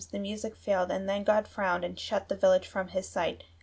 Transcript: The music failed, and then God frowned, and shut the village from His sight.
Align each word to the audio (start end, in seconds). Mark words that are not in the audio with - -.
The 0.11 0.17
music 0.17 0.55
failed, 0.55 0.89
and 0.89 1.07
then 1.07 1.23
God 1.23 1.47
frowned, 1.47 1.83
and 1.85 1.99
shut 1.99 2.27
the 2.27 2.35
village 2.35 2.65
from 2.65 2.87
His 2.87 3.07
sight. 3.07 3.43